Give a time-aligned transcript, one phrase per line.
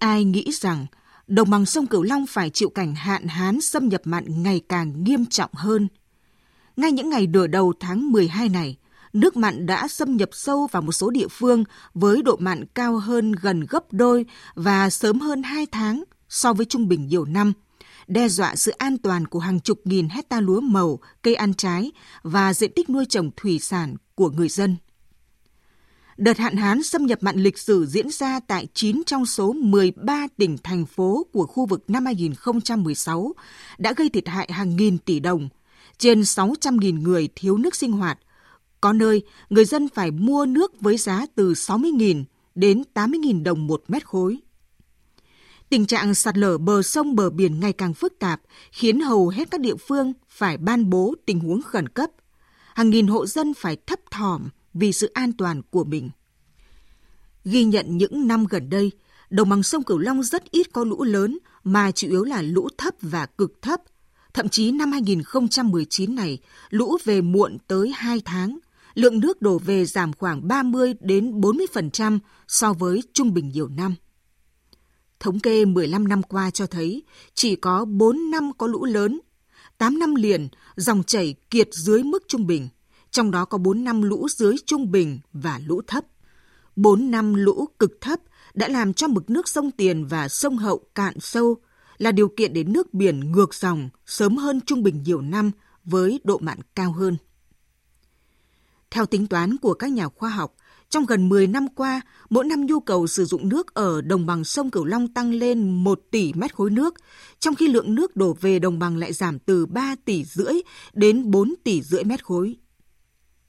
[0.00, 0.86] ai nghĩ rằng
[1.26, 5.04] đồng bằng sông Cửu Long phải chịu cảnh hạn hán xâm nhập mặn ngày càng
[5.04, 5.88] nghiêm trọng hơn.
[6.76, 8.76] Ngay những ngày nửa đầu tháng 12 này,
[9.12, 11.64] nước mặn đã xâm nhập sâu vào một số địa phương
[11.94, 16.66] với độ mặn cao hơn gần gấp đôi và sớm hơn 2 tháng so với
[16.66, 17.52] trung bình nhiều năm,
[18.06, 21.92] đe dọa sự an toàn của hàng chục nghìn hecta lúa màu, cây ăn trái
[22.22, 24.76] và diện tích nuôi trồng thủy sản của người dân.
[26.18, 30.26] Đợt hạn hán xâm nhập mặn lịch sử diễn ra tại 9 trong số 13
[30.36, 33.32] tỉnh thành phố của khu vực năm 2016
[33.78, 35.48] đã gây thiệt hại hàng nghìn tỷ đồng,
[35.98, 38.18] trên 600.000 người thiếu nước sinh hoạt.
[38.80, 43.84] Có nơi, người dân phải mua nước với giá từ 60.000 đến 80.000 đồng một
[43.88, 44.38] mét khối.
[45.68, 48.40] Tình trạng sạt lở bờ sông bờ biển ngày càng phức tạp,
[48.72, 52.10] khiến hầu hết các địa phương phải ban bố tình huống khẩn cấp.
[52.74, 56.10] Hàng nghìn hộ dân phải thấp thỏm vì sự an toàn của mình.
[57.44, 58.92] Ghi nhận những năm gần đây,
[59.30, 62.68] đồng bằng sông Cửu Long rất ít có lũ lớn mà chủ yếu là lũ
[62.78, 63.80] thấp và cực thấp.
[64.34, 66.38] Thậm chí năm 2019 này,
[66.70, 68.58] lũ về muộn tới 2 tháng,
[68.94, 73.94] lượng nước đổ về giảm khoảng 30 đến 40% so với trung bình nhiều năm.
[75.20, 77.02] Thống kê 15 năm qua cho thấy
[77.34, 79.20] chỉ có 4 năm có lũ lớn,
[79.78, 82.68] 8 năm liền dòng chảy kiệt dưới mức trung bình,
[83.10, 86.04] trong đó có 4 năm lũ dưới trung bình và lũ thấp.
[86.76, 88.20] 4 năm lũ cực thấp
[88.54, 91.56] đã làm cho mực nước sông Tiền và sông Hậu cạn sâu,
[91.98, 95.50] là điều kiện để nước biển ngược dòng sớm hơn trung bình nhiều năm
[95.84, 97.16] với độ mặn cao hơn.
[98.90, 100.54] Theo tính toán của các nhà khoa học,
[100.88, 102.00] trong gần 10 năm qua,
[102.30, 105.84] mỗi năm nhu cầu sử dụng nước ở đồng bằng sông Cửu Long tăng lên
[105.84, 106.94] 1 tỷ mét khối nước,
[107.38, 110.54] trong khi lượng nước đổ về đồng bằng lại giảm từ 3 tỷ rưỡi
[110.92, 112.56] đến 4 tỷ rưỡi mét khối.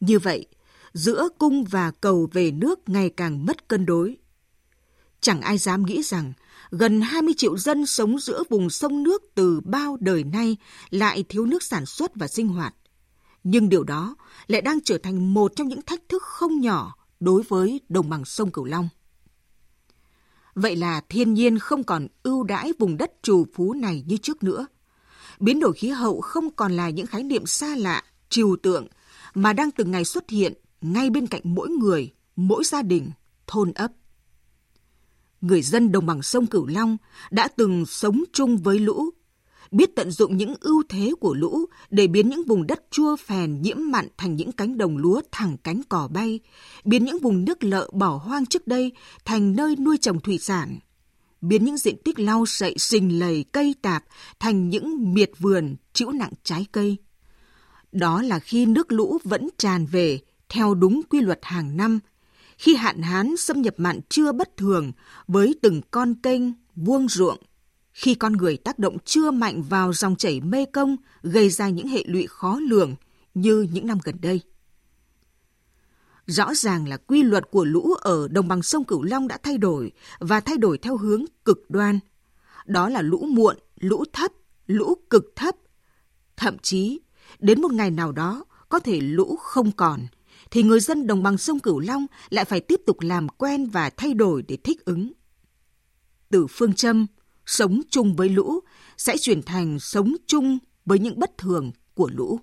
[0.00, 0.46] Như vậy,
[0.92, 4.16] giữa cung và cầu về nước ngày càng mất cân đối.
[5.20, 6.32] Chẳng ai dám nghĩ rằng
[6.70, 10.56] gần 20 triệu dân sống giữa vùng sông nước từ bao đời nay
[10.90, 12.74] lại thiếu nước sản xuất và sinh hoạt.
[13.44, 14.16] Nhưng điều đó
[14.46, 18.24] lại đang trở thành một trong những thách thức không nhỏ đối với đồng bằng
[18.24, 18.88] sông Cửu Long.
[20.54, 24.42] Vậy là thiên nhiên không còn ưu đãi vùng đất trù phú này như trước
[24.42, 24.66] nữa.
[25.40, 28.86] Biến đổi khí hậu không còn là những khái niệm xa lạ, trừu tượng
[29.34, 33.10] mà đang từng ngày xuất hiện ngay bên cạnh mỗi người, mỗi gia đình,
[33.46, 33.92] thôn ấp.
[35.40, 36.96] Người dân đồng bằng sông Cửu Long
[37.30, 39.10] đã từng sống chung với lũ,
[39.70, 43.62] biết tận dụng những ưu thế của lũ để biến những vùng đất chua phèn
[43.62, 46.40] nhiễm mặn thành những cánh đồng lúa thẳng cánh cỏ bay,
[46.84, 48.92] biến những vùng nước lợ bỏ hoang trước đây
[49.24, 50.78] thành nơi nuôi trồng thủy sản,
[51.40, 54.04] biến những diện tích lau sậy sình lầy cây tạp
[54.40, 56.96] thành những miệt vườn chịu nặng trái cây.
[57.92, 61.98] Đó là khi nước lũ vẫn tràn về theo đúng quy luật hàng năm,
[62.58, 64.92] khi hạn hán xâm nhập mặn chưa bất thường
[65.26, 66.42] với từng con kênh,
[66.76, 67.38] vuông ruộng,
[67.92, 71.88] khi con người tác động chưa mạnh vào dòng chảy mê công gây ra những
[71.88, 72.94] hệ lụy khó lường
[73.34, 74.40] như những năm gần đây.
[76.26, 79.58] Rõ ràng là quy luật của lũ ở đồng bằng sông Cửu Long đã thay
[79.58, 81.98] đổi và thay đổi theo hướng cực đoan.
[82.66, 84.32] Đó là lũ muộn, lũ thấp,
[84.66, 85.56] lũ cực thấp.
[86.36, 87.00] Thậm chí,
[87.38, 90.00] đến một ngày nào đó, có thể lũ không còn,
[90.50, 93.90] thì người dân đồng bằng sông Cửu Long lại phải tiếp tục làm quen và
[93.90, 95.12] thay đổi để thích ứng.
[96.30, 97.06] Từ phương châm
[97.46, 98.60] sống chung với lũ
[98.96, 102.40] sẽ chuyển thành sống chung với những bất thường của lũ.